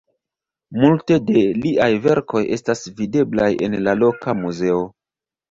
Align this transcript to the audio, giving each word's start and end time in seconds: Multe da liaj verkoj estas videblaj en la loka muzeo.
Multe 0.83 1.17
da 1.27 1.43
liaj 1.65 1.89
verkoj 2.07 2.41
estas 2.57 2.81
videblaj 3.03 3.51
en 3.69 3.79
la 3.89 3.95
loka 4.01 4.37
muzeo. 4.43 4.83